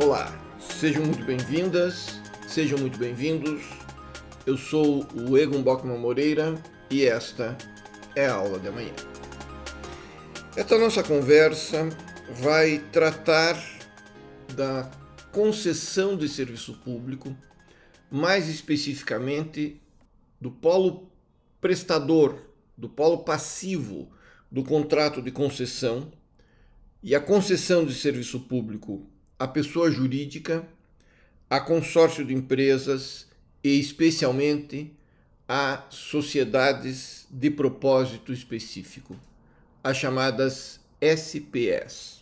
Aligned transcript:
Olá, 0.00 0.32
sejam 0.60 1.04
muito 1.04 1.24
bem-vindas, 1.24 2.20
sejam 2.46 2.78
muito 2.78 2.96
bem-vindos. 2.96 3.64
Eu 4.46 4.56
sou 4.56 5.04
o 5.12 5.36
Egon 5.36 5.60
Bockman 5.60 5.98
Moreira 5.98 6.54
e 6.88 7.04
esta 7.04 7.58
é 8.14 8.24
a 8.24 8.34
aula 8.34 8.60
de 8.60 8.68
amanhã. 8.68 8.92
Esta 10.56 10.78
nossa 10.78 11.02
conversa 11.02 11.88
vai 12.30 12.78
tratar 12.92 13.60
da 14.54 14.88
concessão 15.32 16.16
de 16.16 16.28
serviço 16.28 16.74
público, 16.74 17.36
mais 18.08 18.48
especificamente 18.48 19.82
do 20.40 20.52
polo 20.52 21.10
prestador, 21.60 22.38
do 22.76 22.88
polo 22.88 23.24
passivo 23.24 24.12
do 24.48 24.62
contrato 24.62 25.20
de 25.20 25.32
concessão 25.32 26.12
e 27.02 27.16
a 27.16 27.20
concessão 27.20 27.84
de 27.84 27.94
serviço 27.94 28.38
público 28.38 29.04
à 29.38 29.46
pessoa 29.46 29.90
jurídica, 29.90 30.66
a 31.48 31.60
consórcio 31.60 32.24
de 32.24 32.34
empresas 32.34 33.28
e, 33.62 33.78
especialmente, 33.78 34.92
a 35.48 35.84
sociedades 35.88 37.26
de 37.30 37.50
propósito 37.50 38.32
específico, 38.32 39.16
as 39.82 39.96
chamadas 39.96 40.80
SPS. 41.00 42.18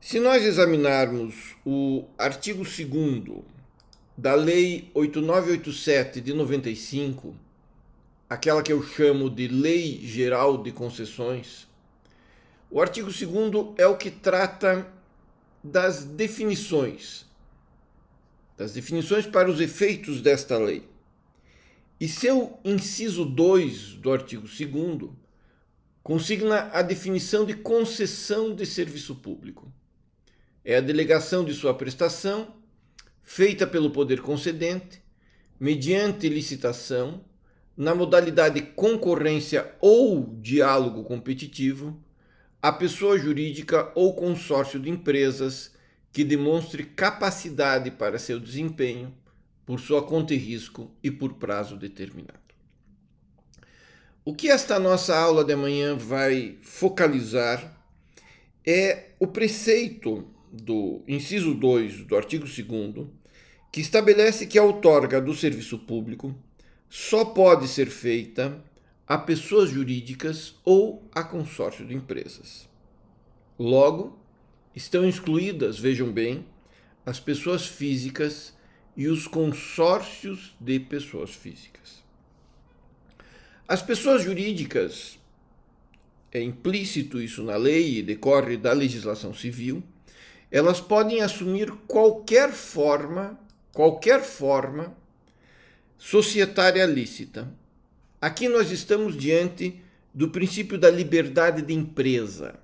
Se 0.00 0.20
nós 0.20 0.44
examinarmos 0.44 1.56
o 1.64 2.04
artigo 2.18 2.62
2 2.62 3.42
da 4.16 4.34
Lei 4.34 4.90
8987 4.94 6.20
de 6.20 6.34
95, 6.34 7.34
aquela 8.28 8.62
que 8.62 8.72
eu 8.72 8.82
chamo 8.82 9.30
de 9.30 9.48
Lei 9.48 9.98
Geral 10.04 10.62
de 10.62 10.70
Concessões, 10.70 11.66
o 12.70 12.80
artigo 12.80 13.10
2 13.10 13.74
é 13.78 13.86
o 13.86 13.96
que 13.96 14.10
trata 14.10 14.86
das 15.64 16.04
definições, 16.04 17.24
das 18.54 18.74
definições 18.74 19.26
para 19.26 19.50
os 19.50 19.62
efeitos 19.62 20.20
desta 20.20 20.58
lei. 20.58 20.86
E 21.98 22.06
seu 22.06 22.60
inciso 22.62 23.24
2 23.24 23.94
do 23.94 24.12
artigo 24.12 24.46
2 24.46 25.10
consigna 26.02 26.68
a 26.70 26.82
definição 26.82 27.46
de 27.46 27.54
concessão 27.54 28.54
de 28.54 28.66
serviço 28.66 29.14
público. 29.14 29.72
É 30.62 30.76
a 30.76 30.82
delegação 30.82 31.42
de 31.42 31.54
sua 31.54 31.72
prestação, 31.72 32.54
feita 33.22 33.66
pelo 33.66 33.90
poder 33.90 34.20
concedente, 34.20 35.02
mediante 35.58 36.28
licitação, 36.28 37.24
na 37.74 37.94
modalidade 37.94 38.60
concorrência 38.60 39.74
ou 39.80 40.36
diálogo 40.40 41.04
competitivo, 41.04 41.98
a 42.64 42.72
pessoa 42.72 43.18
jurídica 43.18 43.92
ou 43.94 44.14
consórcio 44.14 44.80
de 44.80 44.88
empresas 44.88 45.70
que 46.10 46.24
demonstre 46.24 46.82
capacidade 46.82 47.90
para 47.90 48.18
seu 48.18 48.40
desempenho 48.40 49.12
por 49.66 49.78
sua 49.78 50.02
conta 50.02 50.32
e 50.32 50.38
risco 50.38 50.90
e 51.02 51.10
por 51.10 51.34
prazo 51.34 51.76
determinado. 51.76 52.40
O 54.24 54.34
que 54.34 54.48
esta 54.48 54.78
nossa 54.78 55.14
aula 55.14 55.44
de 55.44 55.52
amanhã 55.52 55.94
vai 55.94 56.56
focalizar 56.62 57.86
é 58.66 59.10
o 59.20 59.26
preceito 59.26 60.26
do 60.50 61.02
inciso 61.06 61.52
2 61.52 62.06
do 62.06 62.16
artigo 62.16 62.46
2 62.46 63.06
que 63.70 63.82
estabelece 63.82 64.46
que 64.46 64.58
a 64.58 64.64
outorga 64.64 65.20
do 65.20 65.34
serviço 65.34 65.80
público 65.80 66.34
só 66.88 67.26
pode 67.26 67.68
ser 67.68 67.88
feita 67.90 68.58
a 69.06 69.18
pessoas 69.18 69.70
jurídicas 69.70 70.54
ou 70.64 71.08
a 71.14 71.22
consórcio 71.22 71.86
de 71.86 71.94
empresas. 71.94 72.68
Logo, 73.58 74.18
estão 74.74 75.06
excluídas, 75.06 75.78
vejam 75.78 76.10
bem, 76.10 76.46
as 77.04 77.20
pessoas 77.20 77.66
físicas 77.66 78.54
e 78.96 79.06
os 79.08 79.26
consórcios 79.26 80.54
de 80.58 80.80
pessoas 80.80 81.34
físicas. 81.34 82.02
As 83.68 83.82
pessoas 83.82 84.22
jurídicas, 84.22 85.18
é 86.32 86.42
implícito 86.42 87.20
isso 87.20 87.42
na 87.42 87.56
lei 87.56 87.98
e 87.98 88.02
decorre 88.02 88.56
da 88.56 88.72
legislação 88.72 89.32
civil, 89.32 89.82
elas 90.50 90.80
podem 90.80 91.20
assumir 91.20 91.70
qualquer 91.86 92.52
forma, 92.52 93.38
qualquer 93.72 94.22
forma 94.22 94.96
societária 95.96 96.84
lícita, 96.86 97.52
Aqui 98.24 98.48
nós 98.48 98.70
estamos 98.70 99.18
diante 99.18 99.82
do 100.14 100.30
princípio 100.30 100.78
da 100.78 100.90
liberdade 100.90 101.60
de 101.60 101.74
empresa, 101.74 102.58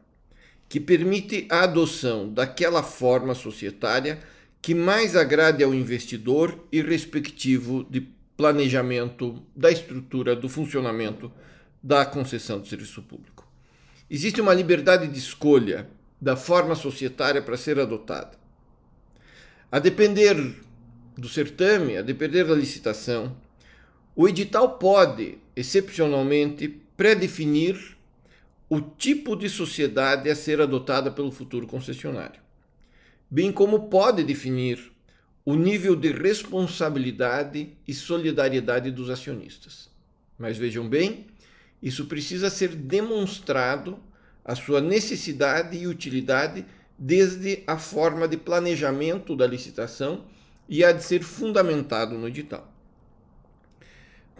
que 0.70 0.80
permite 0.80 1.46
a 1.50 1.64
adoção 1.64 2.32
daquela 2.32 2.82
forma 2.82 3.34
societária 3.34 4.20
que 4.62 4.74
mais 4.74 5.14
agrade 5.14 5.62
ao 5.62 5.74
investidor 5.74 6.66
e 6.72 6.80
respectivo 6.80 7.84
de 7.90 8.00
planejamento 8.38 9.42
da 9.54 9.70
estrutura 9.70 10.34
do 10.34 10.48
funcionamento 10.48 11.30
da 11.82 12.06
concessão 12.06 12.58
de 12.58 12.66
serviço 12.66 13.02
público. 13.02 13.46
Existe 14.08 14.40
uma 14.40 14.54
liberdade 14.54 15.08
de 15.08 15.18
escolha 15.18 15.90
da 16.18 16.36
forma 16.36 16.74
societária 16.74 17.42
para 17.42 17.58
ser 17.58 17.78
adotada. 17.78 18.32
A 19.70 19.78
depender 19.78 20.54
do 21.18 21.28
certame, 21.28 21.98
a 21.98 22.02
depender 22.02 22.44
da 22.44 22.54
licitação, 22.54 23.36
o 24.20 24.28
edital 24.28 24.76
pode, 24.76 25.38
excepcionalmente, 25.60 26.68
predefinir 26.96 27.96
o 28.68 28.80
tipo 28.80 29.34
de 29.34 29.48
sociedade 29.48 30.30
a 30.30 30.34
ser 30.34 30.60
adotada 30.60 31.10
pelo 31.10 31.30
futuro 31.30 31.66
concessionário, 31.66 32.40
bem 33.30 33.50
como 33.50 33.88
pode 33.88 34.22
definir 34.22 34.92
o 35.44 35.54
nível 35.54 35.96
de 35.96 36.12
responsabilidade 36.12 37.70
e 37.86 37.94
solidariedade 37.94 38.90
dos 38.90 39.10
acionistas. 39.10 39.88
Mas 40.38 40.56
vejam 40.56 40.88
bem, 40.88 41.26
isso 41.82 42.06
precisa 42.06 42.50
ser 42.50 42.68
demonstrado 42.68 43.98
a 44.44 44.54
sua 44.54 44.80
necessidade 44.80 45.76
e 45.76 45.86
utilidade 45.86 46.64
desde 46.98 47.62
a 47.66 47.78
forma 47.78 48.28
de 48.28 48.36
planejamento 48.36 49.34
da 49.34 49.46
licitação 49.46 50.24
e 50.68 50.84
há 50.84 50.92
de 50.92 51.02
ser 51.02 51.22
fundamentado 51.22 52.16
no 52.16 52.28
edital. 52.28 52.69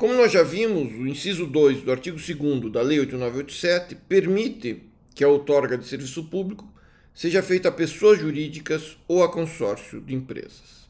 Como 0.01 0.15
nós 0.15 0.33
já 0.33 0.43
vimos, 0.43 0.95
o 0.95 1.07
inciso 1.07 1.45
2 1.45 1.83
do 1.83 1.93
artigo 1.93 2.17
2 2.17 2.73
da 2.73 2.81
Lei 2.81 3.01
8987 3.01 3.95
permite 4.09 4.85
que 5.15 5.23
a 5.23 5.29
outorga 5.29 5.77
de 5.77 5.87
serviço 5.87 6.25
público 6.25 6.67
seja 7.13 7.43
feita 7.43 7.69
a 7.69 7.73
pessoas 7.73 8.19
jurídicas 8.19 8.97
ou 9.07 9.23
a 9.23 9.31
consórcio 9.31 10.01
de 10.01 10.15
empresas. 10.15 10.89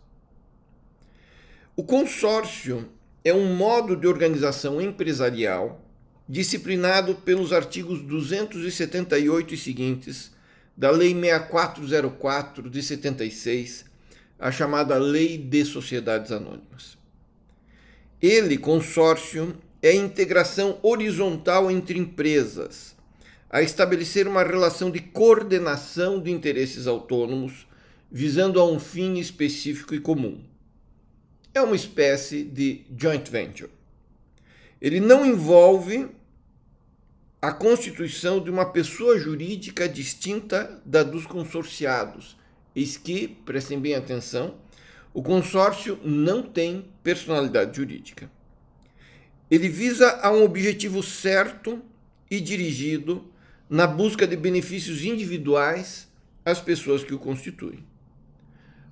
O 1.75 1.83
consórcio 1.83 2.89
é 3.25 3.35
um 3.35 3.53
modo 3.53 3.97
de 3.97 4.07
organização 4.07 4.81
empresarial 4.81 5.85
disciplinado 6.29 7.17
pelos 7.17 7.53
artigos 7.53 8.03
278 8.03 9.55
e 9.55 9.57
seguintes 9.57 10.31
da 10.77 10.93
Lei 10.93 11.13
6404 11.21 12.71
de 12.71 12.81
76, 12.81 13.87
a 14.39 14.53
chamada 14.53 14.97
Lei 14.99 15.37
de 15.37 15.65
Sociedades 15.65 16.31
Anônimas. 16.31 17.00
Ele, 18.23 18.59
consórcio, 18.59 19.57
é 19.83 19.91
a 19.91 19.95
integração 19.95 20.79
horizontal 20.83 21.71
entre 21.71 21.99
empresas, 21.99 22.95
a 23.49 23.63
estabelecer 23.63 24.29
uma 24.29 24.43
relação 24.43 24.91
de 24.91 25.01
coordenação 25.01 26.21
de 26.21 26.31
interesses 26.31 26.87
autônomos, 26.87 27.67
visando 28.13 28.61
a 28.61 28.71
um 28.71 28.79
fim 28.79 29.19
específico 29.19 29.95
e 29.95 30.01
comum. 30.01 30.43
É 31.55 31.63
uma 31.63 31.75
espécie 31.75 32.45
de 32.45 32.83
joint 32.97 33.29
venture. 33.31 33.71
Ele 34.81 35.01
não 35.01 35.25
envolve 35.25 36.09
a 37.41 37.53
constituição 37.53 38.39
de 38.43 38.51
uma 38.51 38.67
pessoa 38.67 39.19
jurídica 39.19 39.89
distinta 39.89 40.81
da 40.85 41.03
dos 41.03 41.27
consorciados. 41.27 42.37
Eis 42.77 42.99
que, 42.99 43.29
prestem 43.29 43.81
bem 43.81 43.95
atenção, 43.95 44.57
o 45.13 45.23
consórcio 45.23 45.99
não 46.05 46.43
tem 46.43 46.85
personalidade 47.03 47.77
jurídica. 47.77 48.31
Ele 49.51 49.69
visa 49.69 50.21
a 50.23 50.31
um 50.31 50.45
objetivo 50.45 51.03
certo 51.03 51.83
e 52.31 52.41
dirigido 52.41 53.25
na 53.69 53.87
busca 53.87 54.27
de 54.27 54.37
benefícios 54.37 55.05
individuais 55.05 56.09
às 56.45 56.61
pessoas 56.61 57.03
que 57.03 57.13
o 57.13 57.19
constituem. 57.19 57.85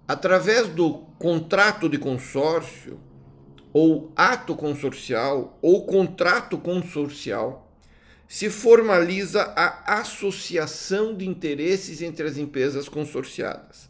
Através 0.07 0.69
do 0.69 0.95
contrato 1.19 1.89
de 1.89 1.99
consórcio, 1.99 2.99
ou 3.73 4.13
ato 4.17 4.57
consorcial, 4.57 5.57
ou 5.63 5.87
contrato 5.87 6.59
consorcial, 6.59 7.71
se 8.27 8.51
formaliza 8.51 9.43
a 9.57 10.01
associação 10.01 11.15
de 11.15 11.29
interesses 11.29 12.03
entre 12.03 12.27
as 12.27 12.37
empresas 12.37 12.89
consorciadas 12.89 13.89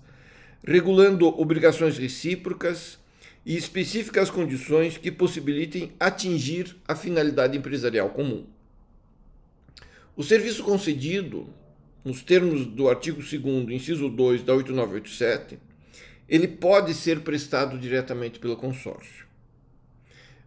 regulando 0.64 1.26
obrigações 1.40 1.98
recíprocas 1.98 2.98
e 3.44 3.56
específicas 3.56 4.30
condições 4.30 4.98
que 4.98 5.10
possibilitem 5.10 5.92
atingir 5.98 6.76
a 6.86 6.94
finalidade 6.94 7.56
empresarial 7.56 8.10
comum. 8.10 8.46
O 10.16 10.22
serviço 10.22 10.64
concedido 10.64 11.48
nos 12.04 12.22
termos 12.22 12.66
do 12.66 12.88
artigo 12.88 13.20
2 13.20 13.70
inciso 13.70 14.08
2 14.08 14.42
da 14.42 14.54
8987, 14.54 15.58
ele 16.28 16.48
pode 16.48 16.94
ser 16.94 17.20
prestado 17.20 17.78
diretamente 17.78 18.38
pelo 18.38 18.56
consórcio. 18.56 19.26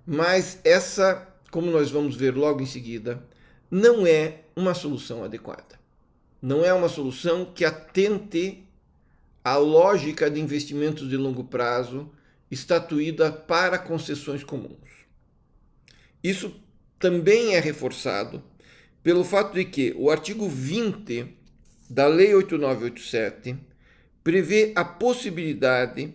Mas 0.05 0.59
essa, 0.63 1.27
como 1.51 1.71
nós 1.71 1.91
vamos 1.91 2.15
ver 2.15 2.35
logo 2.35 2.61
em 2.61 2.65
seguida, 2.65 3.23
não 3.69 4.05
é 4.05 4.41
uma 4.55 4.73
solução 4.73 5.23
adequada. 5.23 5.79
Não 6.41 6.65
é 6.65 6.73
uma 6.73 6.89
solução 6.89 7.45
que 7.45 7.63
atente 7.63 8.63
à 9.43 9.55
lógica 9.57 10.29
de 10.29 10.39
investimentos 10.39 11.09
de 11.09 11.17
longo 11.17 11.43
prazo 11.43 12.11
estatuída 12.49 13.31
para 13.31 13.79
concessões 13.79 14.43
comuns. 14.43 14.89
Isso 16.23 16.53
também 16.99 17.55
é 17.55 17.59
reforçado 17.59 18.43
pelo 19.01 19.23
fato 19.23 19.53
de 19.55 19.65
que 19.65 19.93
o 19.97 20.11
artigo 20.11 20.47
20 20.47 21.35
da 21.89 22.07
Lei 22.07 22.33
8987 22.35 23.57
prevê 24.23 24.71
a 24.75 24.85
possibilidade 24.85 26.13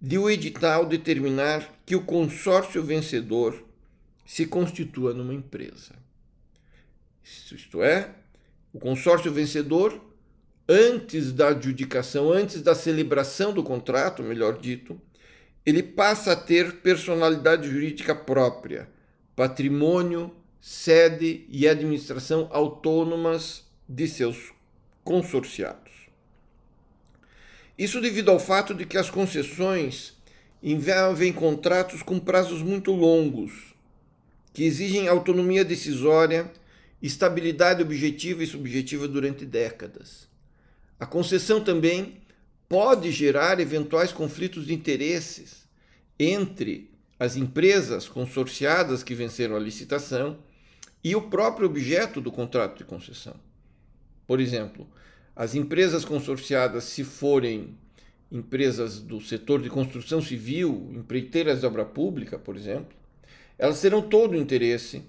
de 0.00 0.18
o 0.18 0.28
edital 0.28 0.86
determinar 0.86 1.80
que 1.84 1.94
o 1.94 2.04
consórcio 2.04 2.82
vencedor 2.82 3.62
se 4.24 4.46
constitua 4.46 5.12
numa 5.12 5.34
empresa. 5.34 5.94
Isto 7.22 7.82
é, 7.82 8.10
o 8.72 8.80
consórcio 8.80 9.32
vencedor, 9.32 10.00
antes 10.72 11.32
da 11.32 11.48
adjudicação, 11.48 12.32
antes 12.32 12.62
da 12.62 12.74
celebração 12.74 13.52
do 13.52 13.62
contrato, 13.62 14.22
melhor 14.22 14.58
dito, 14.58 14.98
ele 15.66 15.82
passa 15.82 16.32
a 16.32 16.36
ter 16.36 16.76
personalidade 16.76 17.68
jurídica 17.68 18.14
própria, 18.14 18.88
patrimônio, 19.36 20.34
sede 20.60 21.44
e 21.50 21.68
administração 21.68 22.48
autônomas 22.50 23.64
de 23.86 24.08
seus 24.08 24.52
consorciados. 25.04 25.92
Isso 27.76 28.00
devido 28.00 28.30
ao 28.30 28.38
fato 28.38 28.74
de 28.74 28.86
que 28.86 28.96
as 28.96 29.10
concessões 29.10 30.16
envolvem 30.62 31.32
contratos 31.32 32.02
com 32.02 32.18
prazos 32.18 32.62
muito 32.62 32.92
longos, 32.92 33.74
que 34.54 34.64
exigem 34.64 35.08
autonomia 35.08 35.64
decisória, 35.64 36.50
estabilidade 37.02 37.82
objetiva 37.82 38.42
e 38.42 38.46
subjetiva 38.46 39.06
durante 39.06 39.44
décadas. 39.44 40.31
A 41.02 41.06
concessão 41.06 41.60
também 41.60 42.18
pode 42.68 43.10
gerar 43.10 43.58
eventuais 43.58 44.12
conflitos 44.12 44.68
de 44.68 44.72
interesses 44.72 45.66
entre 46.16 46.92
as 47.18 47.34
empresas 47.34 48.08
consorciadas 48.08 49.02
que 49.02 49.12
venceram 49.12 49.56
a 49.56 49.58
licitação 49.58 50.38
e 51.02 51.16
o 51.16 51.22
próprio 51.22 51.66
objeto 51.66 52.20
do 52.20 52.30
contrato 52.30 52.78
de 52.78 52.84
concessão. 52.84 53.34
Por 54.28 54.38
exemplo, 54.38 54.86
as 55.34 55.56
empresas 55.56 56.04
consorciadas, 56.04 56.84
se 56.84 57.02
forem 57.02 57.76
empresas 58.30 59.00
do 59.00 59.20
setor 59.20 59.60
de 59.60 59.68
construção 59.68 60.22
civil, 60.22 60.88
empreiteiras 60.94 61.58
de 61.58 61.66
obra 61.66 61.84
pública, 61.84 62.38
por 62.38 62.56
exemplo, 62.56 62.96
elas 63.58 63.80
terão 63.80 64.02
todo 64.02 64.34
o 64.34 64.40
interesse 64.40 65.02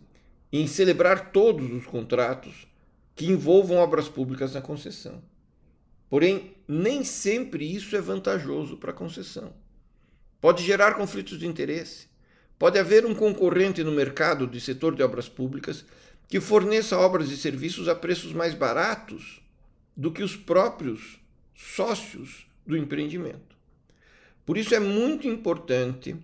em 0.52 0.66
celebrar 0.66 1.32
todos 1.32 1.72
os 1.72 1.86
contratos 1.86 2.66
que 3.16 3.28
envolvam 3.28 3.78
obras 3.78 4.10
públicas 4.10 4.56
na 4.56 4.62
concessão. 4.62 5.22
Porém, 6.14 6.54
nem 6.68 7.04
sempre 7.04 7.66
isso 7.66 7.96
é 7.96 8.00
vantajoso 8.00 8.78
para 8.78 8.92
a 8.92 8.94
concessão. 8.94 9.52
Pode 10.40 10.64
gerar 10.64 10.94
conflitos 10.94 11.40
de 11.40 11.48
interesse. 11.48 12.06
Pode 12.60 12.78
haver 12.78 13.04
um 13.04 13.16
concorrente 13.16 13.84
no 13.84 13.92
mercado 13.92 14.46
de 14.46 14.62
setor 14.62 14.94
de 14.94 15.02
obras 15.02 15.28
públicas 15.28 15.84
que 16.28 16.40
forneça 16.40 17.00
obras 17.00 17.32
e 17.32 17.36
serviços 17.36 17.88
a 17.88 17.96
preços 17.96 18.32
mais 18.32 18.54
baratos 18.54 19.42
do 19.98 20.12
que 20.12 20.22
os 20.22 20.36
próprios 20.36 21.20
sócios 21.56 22.46
do 22.64 22.78
empreendimento. 22.78 23.58
Por 24.46 24.56
isso 24.56 24.76
é 24.76 24.80
muito 24.80 25.28
importante 25.28 26.16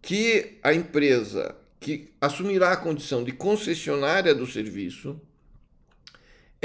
que 0.00 0.56
a 0.62 0.72
empresa 0.72 1.56
que 1.80 2.12
assumirá 2.20 2.70
a 2.70 2.76
condição 2.76 3.24
de 3.24 3.32
concessionária 3.32 4.32
do 4.32 4.46
serviço, 4.46 5.20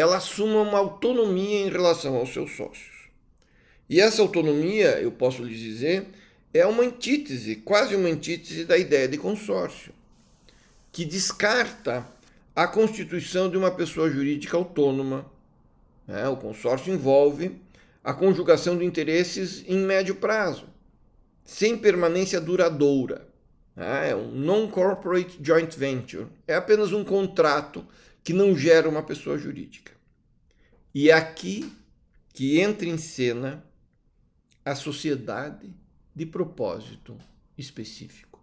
ela 0.01 0.17
assuma 0.17 0.61
uma 0.61 0.79
autonomia 0.79 1.59
em 1.59 1.69
relação 1.69 2.15
aos 2.15 2.33
seus 2.33 2.55
sócios. 2.55 3.09
E 3.89 4.01
essa 4.01 4.21
autonomia, 4.21 4.99
eu 4.99 5.11
posso 5.11 5.43
lhes 5.43 5.59
dizer, 5.59 6.07
é 6.53 6.65
uma 6.65 6.83
antítese, 6.83 7.57
quase 7.57 7.95
uma 7.95 8.09
antítese 8.09 8.65
da 8.65 8.77
ideia 8.77 9.07
de 9.07 9.17
consórcio, 9.17 9.93
que 10.91 11.05
descarta 11.05 12.05
a 12.55 12.67
constituição 12.67 13.49
de 13.49 13.57
uma 13.57 13.71
pessoa 13.71 14.09
jurídica 14.09 14.57
autônoma. 14.57 15.25
Né? 16.07 16.27
O 16.27 16.35
consórcio 16.35 16.93
envolve 16.93 17.61
a 18.03 18.13
conjugação 18.13 18.77
de 18.77 18.83
interesses 18.83 19.63
em 19.67 19.77
médio 19.77 20.15
prazo, 20.15 20.67
sem 21.45 21.77
permanência 21.77 22.41
duradoura. 22.41 23.27
Né? 23.75 24.09
É 24.09 24.15
um 24.15 24.31
non-corporate 24.31 25.39
joint 25.41 25.77
venture. 25.77 26.27
É 26.47 26.55
apenas 26.55 26.91
um 26.91 27.03
contrato 27.03 27.85
que 28.23 28.33
não 28.33 28.57
gera 28.57 28.87
uma 28.87 29.03
pessoa 29.03 29.37
jurídica. 29.37 29.93
E 30.93 31.09
é 31.09 31.13
aqui 31.13 31.71
que 32.33 32.59
entra 32.59 32.87
em 32.87 32.97
cena 32.97 33.63
a 34.63 34.75
sociedade 34.75 35.73
de 36.15 36.25
propósito 36.25 37.17
específico. 37.57 38.39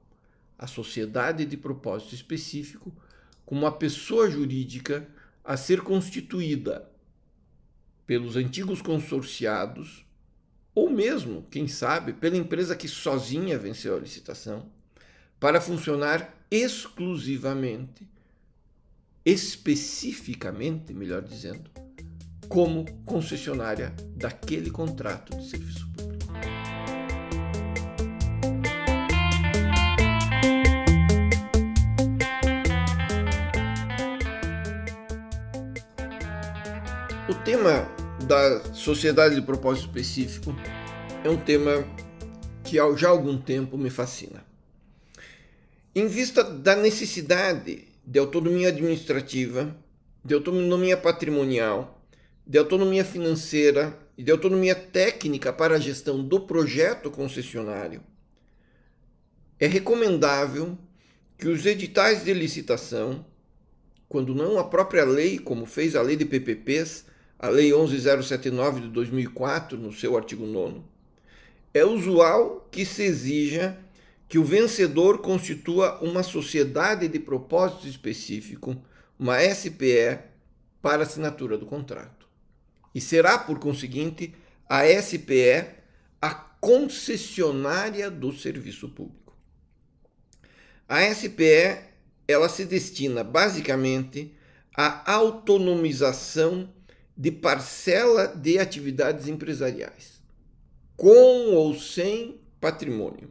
A 0.59 0.67
sociedade 0.67 1.45
de 1.45 1.57
propósito 1.57 2.15
específico 2.15 2.93
como 3.47 3.63
uma 3.63 3.73
pessoa 3.73 4.29
jurídica 4.29 5.09
a 5.45 5.57
ser 5.57 5.81
constituída 5.81 6.91
pelos 8.07 8.37
antigos 8.37 8.83
consorciados, 8.83 10.05
ou 10.75 10.91
mesmo, 10.91 11.47
quem 11.51 11.69
sabe, 11.69 12.13
pela 12.13 12.37
empresa 12.37 12.77
que 12.77 12.89
sozinha 12.89 13.59
venceu 13.59 13.97
a 13.97 14.01
licitação, 14.01 14.71
para 15.39 15.61
funcionar 15.61 16.35
exclusivamente, 16.51 18.09
especificamente, 19.31 20.95
melhor 20.95 21.23
dizendo, 21.23 21.71
como 22.49 22.91
concessionária 23.05 23.95
daquele 24.17 24.71
contrato 24.71 25.37
de 25.37 25.51
serviço 25.51 25.87
público. 25.93 26.33
O 37.29 37.35
tema 37.45 37.87
da 38.27 38.73
sociedade 38.73 39.35
de 39.35 39.43
propósito 39.43 39.89
específico 39.89 40.57
é 41.23 41.29
um 41.29 41.37
tema 41.37 41.87
que 42.65 42.77
já 42.97 43.09
há 43.09 43.11
algum 43.11 43.37
tempo 43.37 43.77
me 43.77 43.91
fascina. 43.91 44.43
Em 45.95 46.07
vista 46.07 46.43
da 46.43 46.75
necessidade 46.75 47.89
de 48.09 48.19
autonomia 48.19 48.69
administrativa, 48.69 49.77
de 50.25 50.33
autonomia 50.33 50.97
patrimonial, 50.97 52.03
de 52.47 52.57
autonomia 52.57 53.05
financeira 53.05 53.99
e 54.17 54.23
de 54.23 54.31
autonomia 54.31 54.75
técnica 54.75 55.53
para 55.53 55.75
a 55.77 55.79
gestão 55.79 56.25
do 56.25 56.41
projeto 56.41 57.11
concessionário, 57.11 58.01
é 59.61 59.67
recomendável 59.67 60.79
que 61.37 61.49
os 61.49 61.67
editais 61.67 62.25
de 62.25 62.33
licitação, 62.33 63.27
quando 64.09 64.35
não 64.35 64.59
a 64.59 64.65
própria 64.65 65.05
lei, 65.05 65.39
como 65.39 65.67
fez 65.67 65.95
a 65.95 66.01
lei 66.01 66.17
de 66.17 66.25
PPPs, 66.25 67.05
a 67.39 67.51
Lei 67.51 67.75
11079 67.75 68.81
de 68.81 68.89
2004, 68.89 69.77
no 69.77 69.93
seu 69.93 70.17
artigo 70.17 70.47
9, 70.47 70.81
é 71.75 71.85
usual 71.85 72.67
que 72.73 72.87
se 72.87 73.03
exija 73.03 73.79
que 74.29 74.39
o 74.39 74.45
vencedor 74.45 75.19
constitua 75.19 75.99
uma 76.01 76.23
sociedade 76.23 77.09
de 77.09 77.19
propósito 77.19 77.89
específico, 77.89 78.77
uma 79.19 79.41
SPE, 79.41 80.19
para 80.83 81.03
assinatura 81.03 81.57
do 81.57 81.67
contrato. 81.67 82.29
E 82.95 83.01
será, 83.01 83.39
por 83.39 83.59
conseguinte, 83.59 84.35
a 84.69 84.85
SPE 84.85 85.79
a 86.21 86.35
concessionária 86.35 88.11
do 88.11 88.33
serviço 88.33 88.89
público. 88.89 89.37
A 90.89 91.03
SPE 91.15 91.79
ela 92.27 92.49
se 92.49 92.65
destina 92.65 93.25
basicamente 93.25 94.35
à 94.77 95.11
autonomização 95.13 96.69
de 97.17 97.31
parcela 97.31 98.29
de 98.29 98.59
atividades 98.59 99.27
empresariais, 99.27 100.21
com 100.97 101.55
ou 101.55 101.75
sem 101.79 102.41
patrimônio, 102.61 103.31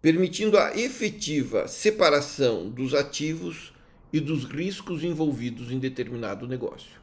permitindo 0.00 0.56
a 0.56 0.74
efetiva 0.76 1.68
separação 1.68 2.70
dos 2.70 2.94
ativos 2.94 3.72
e 4.12 4.18
dos 4.18 4.44
riscos 4.44 5.04
envolvidos 5.04 5.70
em 5.70 5.78
determinado 5.78 6.48
negócio. 6.48 7.00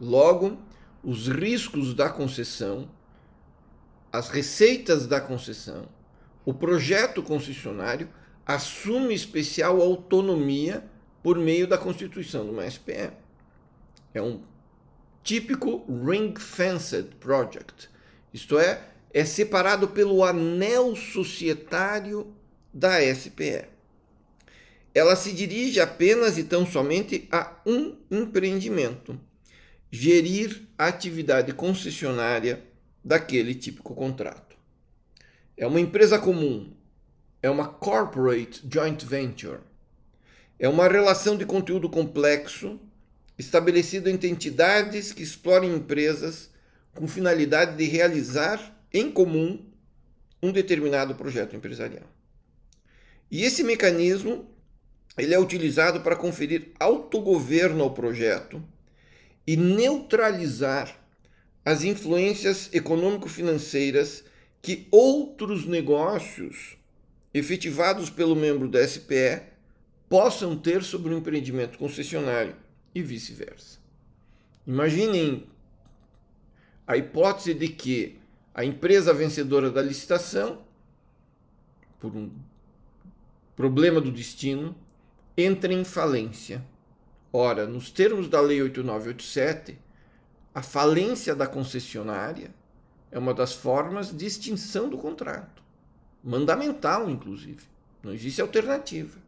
Logo, 0.00 0.58
os 1.02 1.28
riscos 1.28 1.94
da 1.94 2.10
concessão, 2.10 2.90
as 4.12 4.28
receitas 4.28 5.06
da 5.06 5.20
concessão, 5.20 5.88
o 6.44 6.52
projeto 6.52 7.22
concessionário 7.22 8.08
assume 8.44 9.14
especial 9.14 9.80
autonomia 9.80 10.84
por 11.22 11.38
meio 11.38 11.66
da 11.66 11.78
constituição 11.78 12.44
de 12.44 12.50
uma 12.50 12.68
SPE. 12.68 13.12
É 14.14 14.22
um 14.22 14.40
típico 15.22 15.84
ring-fenced 16.04 17.16
project, 17.20 17.90
isto 18.32 18.58
é, 18.58 18.82
é 19.12 19.24
separado 19.24 19.88
pelo 19.88 20.24
anel 20.24 20.94
societário 20.94 22.34
da 22.72 23.00
SPE. 23.14 23.64
Ela 24.94 25.16
se 25.16 25.32
dirige 25.32 25.80
apenas 25.80 26.38
e 26.38 26.44
tão 26.44 26.66
somente 26.66 27.28
a 27.30 27.56
um 27.64 27.96
empreendimento, 28.10 29.18
gerir 29.90 30.62
a 30.76 30.86
atividade 30.86 31.52
concessionária 31.52 32.62
daquele 33.04 33.54
típico 33.54 33.94
contrato. 33.94 34.56
É 35.56 35.66
uma 35.66 35.80
empresa 35.80 36.18
comum, 36.18 36.72
é 37.42 37.48
uma 37.48 37.68
corporate 37.68 38.62
joint 38.70 39.04
venture, 39.04 39.60
é 40.58 40.68
uma 40.68 40.88
relação 40.88 41.36
de 41.36 41.46
conteúdo 41.46 41.88
complexo 41.88 42.78
estabelecido 43.38 44.10
entre 44.10 44.28
entidades 44.28 45.12
que 45.12 45.22
explorem 45.22 45.74
empresas 45.74 46.50
com 46.94 47.06
finalidade 47.06 47.76
de 47.76 47.84
realizar 47.84 48.76
em 48.92 49.10
comum 49.10 49.64
um 50.42 50.52
determinado 50.52 51.14
projeto 51.14 51.56
empresarial. 51.56 52.06
E 53.30 53.44
esse 53.44 53.62
mecanismo 53.62 54.48
ele 55.16 55.34
é 55.34 55.38
utilizado 55.38 56.00
para 56.00 56.16
conferir 56.16 56.72
autogoverno 56.78 57.82
ao 57.82 57.92
projeto 57.92 58.62
e 59.46 59.56
neutralizar 59.56 60.96
as 61.64 61.82
influências 61.82 62.70
econômico-financeiras 62.72 64.24
que 64.62 64.86
outros 64.90 65.66
negócios 65.66 66.76
efetivados 67.34 68.08
pelo 68.10 68.34
membro 68.34 68.68
da 68.68 68.86
SPE 68.86 69.42
possam 70.08 70.56
ter 70.56 70.82
sobre 70.82 71.12
o 71.12 71.18
empreendimento 71.18 71.78
concessionário 71.78 72.56
e 72.94 73.02
vice-versa. 73.02 73.78
Imaginem 74.66 75.46
a 76.86 76.96
hipótese 76.96 77.52
de 77.52 77.68
que 77.68 78.18
a 78.58 78.64
empresa 78.64 79.14
vencedora 79.14 79.70
da 79.70 79.80
licitação, 79.80 80.64
por 82.00 82.12
um 82.16 82.28
problema 83.54 84.00
do 84.00 84.10
destino, 84.10 84.74
entre 85.36 85.72
em 85.72 85.84
falência. 85.84 86.66
Ora, 87.32 87.68
nos 87.68 87.88
termos 87.88 88.28
da 88.28 88.40
Lei 88.40 88.60
8987, 88.60 89.78
a 90.52 90.60
falência 90.60 91.36
da 91.36 91.46
concessionária 91.46 92.52
é 93.12 93.18
uma 93.20 93.32
das 93.32 93.52
formas 93.52 94.10
de 94.10 94.26
extinção 94.26 94.88
do 94.88 94.98
contrato. 94.98 95.62
Mandamental, 96.20 97.08
inclusive. 97.08 97.62
Não 98.02 98.12
existe 98.12 98.42
alternativa. 98.42 99.20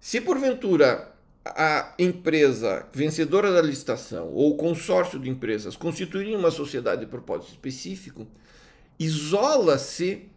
Se 0.00 0.22
porventura 0.22 1.11
a 1.44 1.94
empresa 1.98 2.86
vencedora 2.92 3.52
da 3.52 3.60
licitação 3.60 4.28
ou 4.28 4.56
consórcio 4.56 5.18
de 5.18 5.28
empresas 5.28 5.76
constituírem 5.76 6.36
uma 6.36 6.50
sociedade 6.50 7.00
de 7.00 7.10
propósito 7.10 7.50
específico, 7.50 8.26
isola-se 8.98 10.28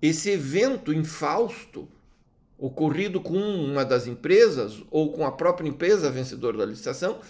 esse 0.00 0.30
evento 0.30 0.92
infausto 0.92 1.88
ocorrido 2.58 3.20
com 3.20 3.36
uma 3.36 3.84
das 3.84 4.06
empresas 4.06 4.82
ou 4.90 5.12
com 5.12 5.24
a 5.24 5.32
própria 5.32 5.68
empresa 5.68 6.10
vencedora 6.10 6.58
da 6.58 6.66
licitação 6.66 7.20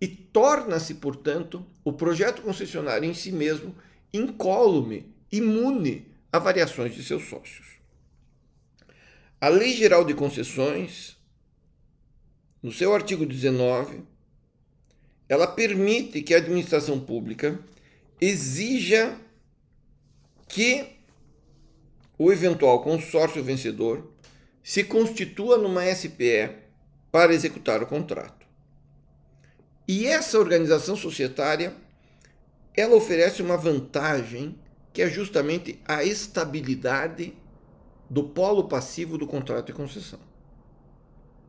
e 0.00 0.06
torna-se, 0.06 0.94
portanto, 0.94 1.64
o 1.84 1.92
projeto 1.92 2.42
concessionário 2.42 3.08
em 3.08 3.14
si 3.14 3.32
mesmo 3.32 3.74
incólume, 4.12 5.12
imune 5.30 6.06
a 6.32 6.38
variações 6.38 6.94
de 6.94 7.02
seus 7.02 7.28
sócios. 7.28 7.76
A 9.40 9.48
Lei 9.48 9.72
Geral 9.72 10.04
de 10.04 10.14
Concessões, 10.14 11.15
no 12.62 12.72
seu 12.72 12.94
artigo 12.94 13.24
19, 13.24 14.02
ela 15.28 15.46
permite 15.46 16.22
que 16.22 16.34
a 16.34 16.38
administração 16.38 16.98
pública 16.98 17.58
exija 18.20 19.18
que 20.48 20.96
o 22.18 22.32
eventual 22.32 22.82
consórcio 22.82 23.42
vencedor 23.42 24.12
se 24.62 24.84
constitua 24.84 25.58
numa 25.58 25.84
SPE 25.94 26.50
para 27.10 27.34
executar 27.34 27.82
o 27.82 27.86
contrato. 27.86 28.46
E 29.86 30.06
essa 30.06 30.38
organização 30.38 30.96
societária, 30.96 31.74
ela 32.74 32.96
oferece 32.96 33.42
uma 33.42 33.56
vantagem 33.56 34.58
que 34.92 35.02
é 35.02 35.08
justamente 35.08 35.78
a 35.86 36.02
estabilidade 36.02 37.34
do 38.08 38.24
polo 38.24 38.66
passivo 38.66 39.18
do 39.18 39.26
contrato 39.26 39.66
de 39.66 39.72
concessão. 39.72 40.18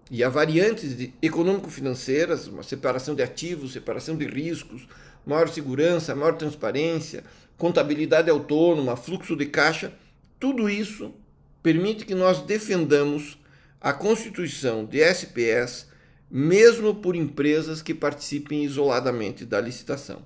E 0.10 0.24
há 0.24 0.30
variantes 0.30 1.10
econômico-financeiras, 1.22 2.48
uma 2.48 2.64
separação 2.64 3.14
de 3.14 3.22
ativos, 3.22 3.74
separação 3.74 4.16
de 4.16 4.26
riscos, 4.26 4.88
maior 5.26 5.50
segurança, 5.50 6.16
maior 6.16 6.36
transparência, 6.38 7.24
contabilidade 7.58 8.30
autônoma, 8.30 8.96
fluxo 8.96 9.36
de 9.36 9.46
caixa, 9.48 9.94
tudo 10.40 10.70
isso 10.70 11.14
permite 11.62 12.06
que 12.06 12.16
nós 12.16 12.42
defendamos 12.42 13.38
a 13.82 13.92
constituição 13.92 14.86
de 14.86 15.02
SPS, 15.02 15.88
mesmo 16.30 16.96
por 16.96 17.16
empresas 17.16 17.82
que 17.82 17.94
participem 17.94 18.64
isoladamente 18.64 19.46
da 19.46 19.60
licitação. 19.60 20.24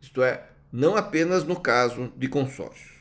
Isto 0.00 0.22
é, 0.22 0.46
não 0.70 0.96
apenas 0.96 1.44
no 1.44 1.58
caso 1.58 2.12
de 2.16 2.28
consórcios. 2.28 2.92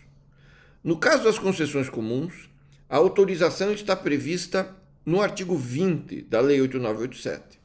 No 0.83 0.97
caso 0.97 1.23
das 1.23 1.39
concessões 1.39 1.89
comuns, 1.89 2.49
a 2.89 2.97
autorização 2.97 3.73
está 3.73 3.95
prevista 3.95 4.73
no 5.05 5.21
artigo 5.21 5.57
20 5.57 6.21
da 6.23 6.39
Lei 6.39 6.61
8987, 6.61 7.59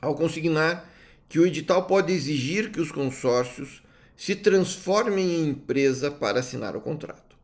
ao 0.00 0.14
consignar 0.14 0.90
que 1.28 1.38
o 1.38 1.46
edital 1.46 1.86
pode 1.86 2.12
exigir 2.12 2.70
que 2.70 2.80
os 2.80 2.90
consórcios 2.90 3.82
se 4.16 4.34
transformem 4.34 5.30
em 5.30 5.48
empresa 5.48 6.10
para 6.10 6.40
assinar 6.40 6.76
o 6.76 6.80
contrato. 6.80 7.36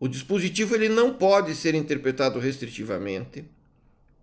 O 0.00 0.08
dispositivo 0.08 0.74
ele 0.74 0.88
não 0.88 1.14
pode 1.14 1.54
ser 1.54 1.74
interpretado 1.74 2.38
restritivamente, 2.38 3.44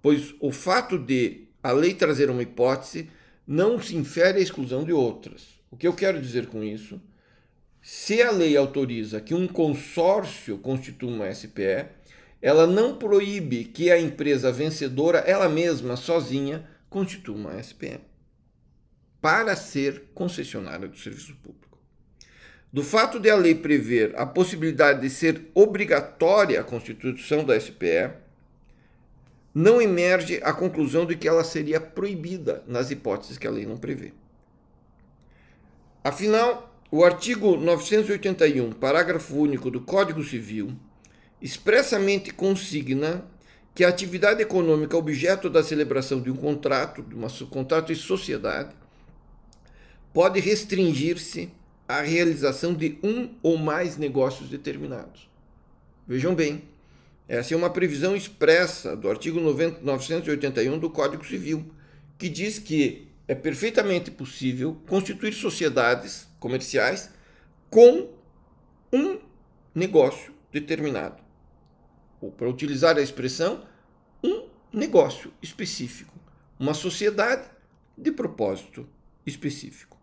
pois 0.01 0.35
o 0.39 0.51
fato 0.51 0.99
de 0.99 1.47
a 1.63 1.71
lei 1.71 1.93
trazer 1.93 2.29
uma 2.29 2.43
hipótese 2.43 3.09
não 3.47 3.81
se 3.81 3.95
infere 3.95 4.39
à 4.39 4.41
exclusão 4.41 4.83
de 4.83 4.91
outras. 4.91 5.59
O 5.71 5.77
que 5.77 5.87
eu 5.87 5.93
quero 5.93 6.21
dizer 6.21 6.47
com 6.47 6.63
isso? 6.63 7.01
Se 7.81 8.21
a 8.21 8.29
lei 8.31 8.55
autoriza 8.55 9.21
que 9.21 9.33
um 9.33 9.47
consórcio 9.47 10.57
constitua 10.57 11.09
uma 11.09 11.33
SPE, 11.33 11.87
ela 12.41 12.65
não 12.65 12.97
proíbe 12.97 13.65
que 13.65 13.91
a 13.91 13.99
empresa 13.99 14.51
vencedora, 14.51 15.19
ela 15.19 15.47
mesma, 15.47 15.95
sozinha, 15.95 16.67
constitua 16.89 17.35
uma 17.35 17.61
SPE 17.61 17.99
para 19.21 19.55
ser 19.55 20.09
concessionária 20.15 20.87
do 20.87 20.97
serviço 20.97 21.35
público. 21.35 21.77
Do 22.73 22.83
fato 22.83 23.19
de 23.19 23.29
a 23.29 23.35
lei 23.35 23.53
prever 23.53 24.13
a 24.15 24.25
possibilidade 24.25 25.01
de 25.01 25.09
ser 25.09 25.51
obrigatória 25.53 26.59
a 26.59 26.63
constituição 26.63 27.43
da 27.43 27.59
SPE, 27.59 28.11
não 29.53 29.81
emerge 29.81 30.39
a 30.43 30.53
conclusão 30.53 31.05
de 31.05 31.15
que 31.15 31.27
ela 31.27 31.43
seria 31.43 31.79
proibida 31.79 32.63
nas 32.65 32.89
hipóteses 32.89 33.37
que 33.37 33.45
a 33.45 33.51
lei 33.51 33.65
não 33.65 33.77
prevê. 33.77 34.13
Afinal, 36.03 36.73
o 36.89 37.03
artigo 37.03 37.57
981, 37.57 38.71
parágrafo 38.71 39.35
único 39.35 39.69
do 39.69 39.81
Código 39.81 40.23
Civil, 40.23 40.73
expressamente 41.41 42.31
consigna 42.31 43.25
que 43.73 43.83
a 43.83 43.89
atividade 43.89 44.41
econômica 44.41 44.97
objeto 44.97 45.49
da 45.49 45.63
celebração 45.63 46.21
de 46.21 46.29
um 46.29 46.35
contrato, 46.35 47.01
de 47.01 47.15
um 47.15 47.27
contrato 47.47 47.87
de 47.87 47.95
sociedade, 47.95 48.75
pode 50.13 50.39
restringir-se 50.39 51.49
a 51.87 52.01
realização 52.01 52.73
de 52.73 52.97
um 53.03 53.29
ou 53.41 53.57
mais 53.57 53.97
negócios 53.97 54.49
determinados. 54.49 55.29
Vejam 56.07 56.35
bem, 56.35 56.63
essa 57.27 57.53
é 57.53 57.57
uma 57.57 57.69
previsão 57.69 58.15
expressa 58.15 58.95
do 58.95 59.09
artigo 59.09 59.39
981 59.39 60.77
do 60.77 60.89
Código 60.89 61.25
Civil, 61.25 61.65
que 62.17 62.27
diz 62.27 62.59
que 62.59 63.07
é 63.27 63.33
perfeitamente 63.33 64.11
possível 64.11 64.77
constituir 64.87 65.33
sociedades 65.33 66.27
comerciais 66.39 67.09
com 67.69 68.09
um 68.91 69.17
negócio 69.73 70.33
determinado. 70.51 71.30
Ou, 72.21 72.31
para 72.31 72.47
utilizar 72.47 72.97
a 72.97 73.01
expressão, 73.01 73.65
um 74.23 74.47
negócio 74.71 75.33
específico, 75.41 76.13
uma 76.59 76.73
sociedade 76.73 77.49
de 77.97 78.11
propósito 78.11 78.87
específico. 79.25 79.99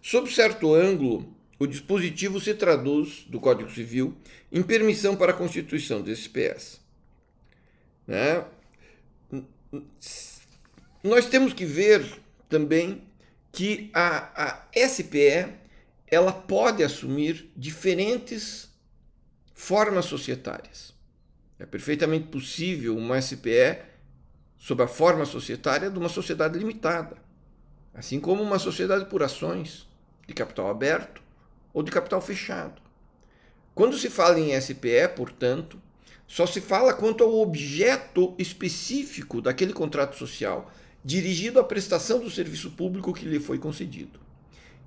Sob 0.00 0.30
certo 0.30 0.74
ângulo, 0.74 1.34
o 1.58 1.66
dispositivo 1.66 2.40
se 2.40 2.54
traduz, 2.54 3.24
do 3.28 3.40
Código 3.40 3.70
Civil, 3.70 4.16
em 4.52 4.62
permissão 4.62 5.16
para 5.16 5.32
a 5.32 5.36
constituição 5.36 6.02
de 6.02 6.12
SPS. 6.12 6.80
Né? 8.06 8.44
Nós 11.02 11.26
temos 11.26 11.52
que 11.52 11.64
ver 11.64 12.20
também 12.48 13.02
que 13.50 13.90
a, 13.92 14.64
a 14.74 14.88
SPE 14.88 15.52
ela 16.06 16.32
pode 16.32 16.82
assumir 16.82 17.50
diferentes 17.56 18.68
formas 19.54 20.04
societárias. 20.04 20.93
É 21.58 21.66
perfeitamente 21.66 22.28
possível 22.28 22.96
uma 22.96 23.20
SPE 23.20 23.78
sob 24.58 24.82
a 24.82 24.88
forma 24.88 25.24
societária 25.24 25.90
de 25.90 25.98
uma 25.98 26.08
sociedade 26.08 26.58
limitada 26.58 27.24
assim 27.94 28.18
como 28.18 28.42
uma 28.42 28.58
sociedade 28.58 29.06
por 29.06 29.22
ações, 29.22 29.86
de 30.26 30.34
capital 30.34 30.68
aberto 30.68 31.22
ou 31.72 31.82
de 31.82 31.92
capital 31.92 32.20
fechado. 32.20 32.82
Quando 33.74 33.96
se 33.96 34.10
fala 34.10 34.38
em 34.38 34.60
SPE, 34.60 35.08
portanto, 35.14 35.80
só 36.26 36.46
se 36.46 36.60
fala 36.60 36.92
quanto 36.92 37.22
ao 37.22 37.40
objeto 37.40 38.34
específico 38.38 39.40
daquele 39.40 39.72
contrato 39.72 40.16
social, 40.16 40.72
dirigido 41.04 41.60
à 41.60 41.64
prestação 41.64 42.18
do 42.18 42.30
serviço 42.30 42.70
público 42.72 43.12
que 43.12 43.26
lhe 43.26 43.38
foi 43.38 43.58
concedido. 43.58 44.18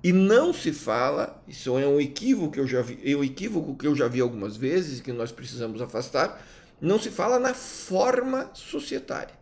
E 0.02 0.12
não 0.12 0.52
se 0.52 0.72
fala, 0.72 1.42
isso 1.46 1.76
é 1.78 1.86
um 1.86 2.00
equívoco 2.00 2.52
que 2.52 2.60
eu 2.60 2.66
já 2.66 2.82
vi, 2.82 3.00
é 3.04 3.16
um 3.16 3.24
equívoco 3.24 3.76
que 3.76 3.86
eu 3.86 3.96
já 3.96 4.06
vi 4.06 4.20
algumas 4.20 4.56
vezes 4.56 5.00
que 5.00 5.12
nós 5.12 5.32
precisamos 5.32 5.80
afastar, 5.82 6.44
não 6.80 6.98
se 6.98 7.10
fala 7.10 7.38
na 7.38 7.54
forma 7.54 8.50
societária. 8.54 9.34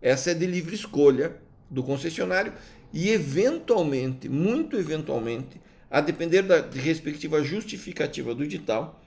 Essa 0.00 0.30
é 0.30 0.34
de 0.34 0.46
livre 0.46 0.74
escolha 0.74 1.36
do 1.70 1.82
concessionário 1.82 2.52
e 2.92 3.10
eventualmente, 3.10 4.28
muito 4.28 4.76
eventualmente, 4.76 5.60
a 5.90 6.00
depender 6.00 6.42
da 6.42 6.60
respectiva 6.60 7.42
justificativa 7.42 8.34
do 8.34 8.44
edital, 8.44 9.02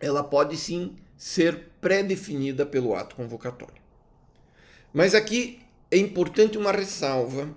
ela 0.00 0.22
pode 0.22 0.56
sim 0.56 0.96
ser 1.16 1.68
pré-definida 1.80 2.66
pelo 2.66 2.94
ato 2.94 3.16
convocatório. 3.16 3.80
Mas 4.92 5.14
aqui 5.14 5.60
é 5.90 5.96
importante 5.96 6.58
uma 6.58 6.72
ressalva. 6.72 7.54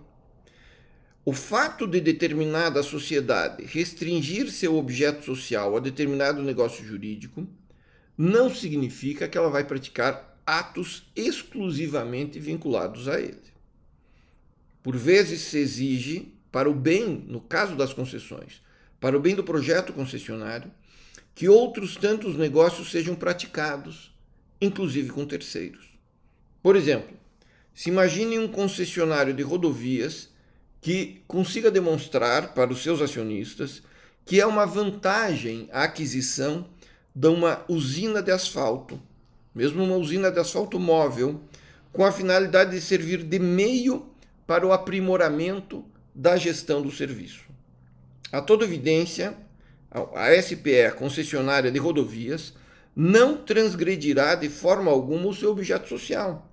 O 1.24 1.34
fato 1.34 1.88
de 1.88 2.00
determinada 2.00 2.84
sociedade 2.84 3.66
restringir 3.66 4.52
seu 4.52 4.76
objeto 4.76 5.26
social 5.26 5.76
a 5.76 5.80
determinado 5.80 6.44
negócio 6.44 6.86
jurídico 6.86 7.48
não 8.18 8.54
significa 8.54 9.28
que 9.28 9.38
ela 9.38 9.50
vai 9.50 9.64
praticar 9.64 10.40
atos 10.46 11.10
exclusivamente 11.16 12.40
vinculados 12.40 13.08
a 13.08 13.20
ele. 13.20 13.54
Por 14.82 14.96
vezes 14.96 15.42
se 15.42 15.58
exige, 15.58 16.34
para 16.52 16.70
o 16.70 16.74
bem, 16.74 17.26
no 17.28 17.42
caso 17.42 17.76
das 17.76 17.94
concessões, 17.94 18.62
para 19.00 19.18
o 19.18 19.20
bem 19.20 19.36
do 19.36 19.44
projeto 19.44 19.92
concessionário, 19.92 20.72
que 21.34 21.50
outros 21.50 21.96
tantos 21.98 22.38
negócios 22.38 22.92
sejam 22.92 23.16
praticados, 23.16 24.14
inclusive 24.62 25.10
com 25.10 25.26
terceiros. 25.26 25.86
Por 26.62 26.76
exemplo, 26.76 27.18
se 27.74 27.90
imagine 27.90 28.40
um 28.40 28.48
concessionário 28.48 29.34
de 29.34 29.44
rodovias 29.44 30.30
que 30.80 31.24
consiga 31.28 31.70
demonstrar 31.70 32.54
para 32.54 32.72
os 32.72 32.82
seus 32.82 33.02
acionistas 33.02 33.82
que 34.26 34.42
é 34.42 34.46
uma 34.46 34.66
vantagem 34.66 35.70
a 35.72 35.84
aquisição 35.84 36.68
de 37.16 37.28
uma 37.28 37.64
usina 37.70 38.22
de 38.22 38.32
asfalto, 38.32 39.00
mesmo 39.54 39.84
uma 39.84 39.96
usina 39.96 40.30
de 40.30 40.40
asfalto 40.40 40.78
móvel, 40.78 41.40
com 41.94 42.04
a 42.04 42.12
finalidade 42.12 42.72
de 42.72 42.82
servir 42.82 43.24
de 43.24 43.40
meio 43.40 44.06
para 44.46 44.68
o 44.68 44.74
aprimoramento 44.74 45.86
da 46.14 46.36
gestão 46.36 46.82
do 46.82 46.92
serviço. 46.92 47.46
A 48.32 48.42
toda 48.42 48.66
evidência, 48.66 49.38
a 49.90 50.42
SPE, 50.42 50.92
concessionária 50.98 51.72
de 51.72 51.80
rodovias, 51.80 52.54
não 52.94 53.38
transgredirá 53.38 54.36
de 54.36 54.50
forma 54.50 54.92
alguma 54.92 55.28
o 55.28 55.34
seu 55.34 55.52
objeto 55.52 55.88
social, 55.88 56.52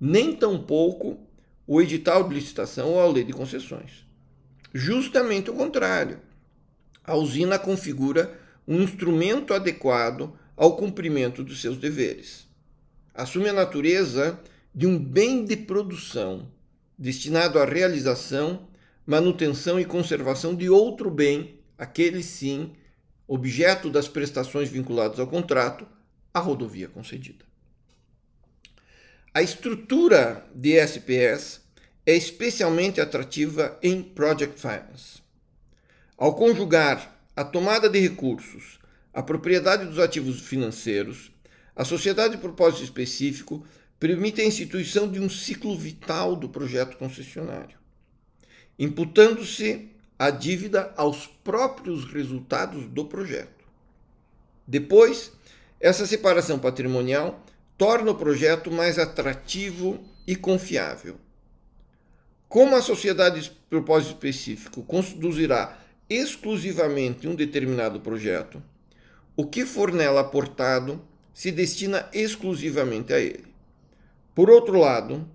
nem 0.00 0.34
tampouco 0.34 1.18
o 1.66 1.82
edital 1.82 2.28
de 2.28 2.34
licitação 2.34 2.90
ou 2.90 3.00
a 3.00 3.06
lei 3.06 3.24
de 3.24 3.32
concessões. 3.32 4.06
Justamente 4.72 5.50
o 5.50 5.54
contrário. 5.54 6.20
A 7.04 7.16
usina 7.16 7.58
configura 7.58 8.38
um 8.68 8.82
instrumento 8.82 9.54
adequado 9.54 10.38
ao 10.54 10.76
cumprimento 10.76 11.42
dos 11.42 11.62
seus 11.62 11.78
deveres. 11.78 12.46
Assume 13.14 13.48
a 13.48 13.52
natureza 13.54 14.38
de 14.74 14.86
um 14.86 14.98
bem 14.98 15.42
de 15.42 15.56
produção 15.56 16.52
destinado 16.98 17.58
à 17.58 17.64
realização, 17.64 18.68
manutenção 19.06 19.80
e 19.80 19.86
conservação 19.86 20.54
de 20.54 20.68
outro 20.68 21.10
bem, 21.10 21.60
aquele 21.78 22.22
sim, 22.22 22.74
objeto 23.26 23.88
das 23.88 24.06
prestações 24.06 24.68
vinculadas 24.68 25.18
ao 25.18 25.26
contrato, 25.26 25.86
a 26.34 26.38
rodovia 26.38 26.88
concedida. 26.88 27.46
A 29.32 29.40
estrutura 29.40 30.46
de 30.54 30.76
SPS 30.76 31.60
é 32.04 32.14
especialmente 32.14 33.00
atrativa 33.00 33.78
em 33.82 34.02
Project 34.02 34.60
Finance. 34.60 35.22
Ao 36.16 36.34
conjugar 36.34 37.17
a 37.38 37.44
tomada 37.44 37.88
de 37.88 38.00
recursos, 38.00 38.80
a 39.14 39.22
propriedade 39.22 39.86
dos 39.86 40.00
ativos 40.00 40.40
financeiros, 40.40 41.30
a 41.76 41.84
sociedade 41.84 42.34
de 42.34 42.40
propósito 42.40 42.82
específico 42.82 43.64
permite 43.96 44.40
a 44.40 44.44
instituição 44.44 45.08
de 45.08 45.20
um 45.20 45.30
ciclo 45.30 45.78
vital 45.78 46.34
do 46.34 46.48
projeto 46.48 46.96
concessionário, 46.96 47.78
imputando-se 48.76 49.88
a 50.18 50.30
dívida 50.30 50.92
aos 50.96 51.28
próprios 51.28 52.04
resultados 52.12 52.88
do 52.88 53.04
projeto. 53.04 53.64
Depois, 54.66 55.30
essa 55.78 56.08
separação 56.08 56.58
patrimonial 56.58 57.46
torna 57.76 58.10
o 58.10 58.16
projeto 58.16 58.68
mais 58.68 58.98
atrativo 58.98 60.04
e 60.26 60.34
confiável. 60.34 61.20
Como 62.48 62.74
a 62.74 62.82
sociedade 62.82 63.42
de 63.42 63.50
propósito 63.70 64.14
específico 64.14 64.82
conduzirá 64.82 65.78
exclusivamente 66.08 67.28
um 67.28 67.34
determinado 67.34 68.00
projeto, 68.00 68.62
o 69.36 69.46
que 69.46 69.64
for 69.64 69.92
nela 69.92 70.22
aportado 70.22 71.00
se 71.32 71.52
destina 71.52 72.08
exclusivamente 72.12 73.12
a 73.12 73.20
ele. 73.20 73.46
Por 74.34 74.50
outro 74.50 74.78
lado, 74.78 75.28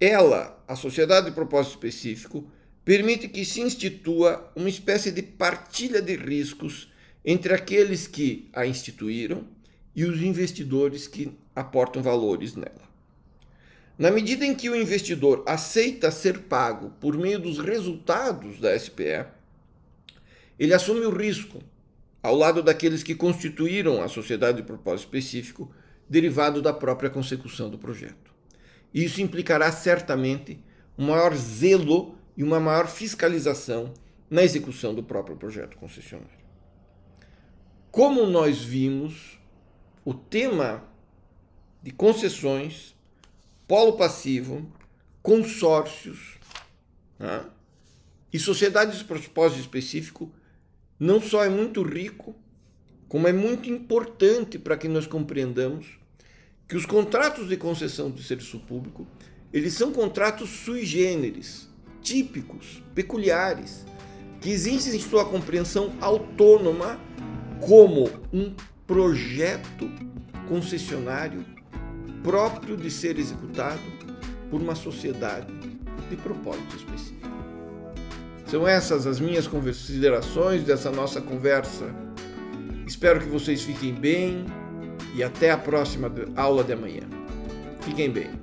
ela, 0.00 0.62
a 0.66 0.74
sociedade 0.74 1.26
de 1.26 1.32
propósito 1.32 1.74
específico, 1.74 2.44
permite 2.84 3.28
que 3.28 3.44
se 3.44 3.60
institua 3.60 4.50
uma 4.56 4.68
espécie 4.68 5.12
de 5.12 5.22
partilha 5.22 6.02
de 6.02 6.16
riscos 6.16 6.92
entre 7.24 7.54
aqueles 7.54 8.06
que 8.06 8.48
a 8.52 8.66
instituíram 8.66 9.46
e 9.94 10.04
os 10.04 10.20
investidores 10.20 11.06
que 11.06 11.32
aportam 11.54 12.02
valores 12.02 12.56
nela. 12.56 12.90
Na 13.98 14.10
medida 14.10 14.44
em 14.44 14.54
que 14.54 14.68
o 14.68 14.74
investidor 14.74 15.44
aceita 15.46 16.10
ser 16.10 16.40
pago 16.40 16.90
por 17.00 17.16
meio 17.16 17.38
dos 17.38 17.58
resultados 17.58 18.58
da 18.58 18.76
SPE, 18.76 19.26
ele 20.62 20.74
assume 20.74 21.00
o 21.00 21.10
risco, 21.10 21.60
ao 22.22 22.36
lado 22.36 22.62
daqueles 22.62 23.02
que 23.02 23.16
constituíram 23.16 24.00
a 24.00 24.06
sociedade 24.06 24.58
de 24.58 24.62
propósito 24.62 25.06
específico, 25.06 25.74
derivado 26.08 26.62
da 26.62 26.72
própria 26.72 27.10
consecução 27.10 27.68
do 27.68 27.76
projeto. 27.76 28.32
Isso 28.94 29.20
implicará 29.20 29.72
certamente 29.72 30.62
um 30.96 31.08
maior 31.08 31.34
zelo 31.34 32.16
e 32.36 32.44
uma 32.44 32.60
maior 32.60 32.86
fiscalização 32.86 33.92
na 34.30 34.44
execução 34.44 34.94
do 34.94 35.02
próprio 35.02 35.34
projeto 35.34 35.76
concessionário. 35.76 36.30
Como 37.90 38.24
nós 38.24 38.62
vimos, 38.62 39.40
o 40.04 40.14
tema 40.14 40.84
de 41.82 41.90
concessões, 41.90 42.94
polo 43.66 43.94
passivo, 43.94 44.72
consórcios 45.20 46.38
né, 47.18 47.46
e 48.32 48.38
sociedades 48.38 49.00
de 49.00 49.04
propósito 49.04 49.60
específico 49.60 50.32
não 51.02 51.20
só 51.20 51.44
é 51.44 51.48
muito 51.48 51.82
rico, 51.82 52.32
como 53.08 53.26
é 53.26 53.32
muito 53.32 53.68
importante 53.68 54.56
para 54.56 54.76
que 54.76 54.86
nós 54.86 55.04
compreendamos 55.04 55.98
que 56.68 56.76
os 56.76 56.86
contratos 56.86 57.48
de 57.48 57.56
concessão 57.56 58.08
de 58.08 58.22
serviço 58.22 58.60
público, 58.60 59.04
eles 59.52 59.74
são 59.74 59.90
contratos 59.90 60.48
sui 60.48 60.86
generis, 60.86 61.68
típicos, 62.00 62.84
peculiares, 62.94 63.84
que 64.40 64.48
existem 64.50 64.94
em 64.94 65.00
sua 65.00 65.24
compreensão 65.24 65.92
autônoma 66.00 67.00
como 67.60 68.08
um 68.32 68.54
projeto 68.86 69.90
concessionário 70.48 71.44
próprio 72.22 72.76
de 72.76 72.92
ser 72.92 73.18
executado 73.18 73.82
por 74.48 74.62
uma 74.62 74.76
sociedade 74.76 75.52
de 76.08 76.16
propósito 76.16 76.76
específico. 76.76 77.21
São 78.52 78.68
essas 78.68 79.06
as 79.06 79.18
minhas 79.18 79.46
considerações 79.46 80.62
dessa 80.62 80.90
nossa 80.90 81.22
conversa. 81.22 81.86
Espero 82.86 83.18
que 83.18 83.26
vocês 83.26 83.62
fiquem 83.62 83.94
bem 83.94 84.44
e 85.14 85.24
até 85.24 85.50
a 85.50 85.56
próxima 85.56 86.12
aula 86.36 86.62
de 86.62 86.74
amanhã. 86.74 87.04
Fiquem 87.80 88.10
bem. 88.10 88.41